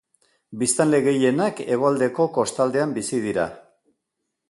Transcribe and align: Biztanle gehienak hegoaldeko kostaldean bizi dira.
Biztanle 0.61 1.01
gehienak 1.09 1.63
hegoaldeko 1.75 2.29
kostaldean 2.41 2.99
bizi 2.99 3.25
dira. 3.31 3.49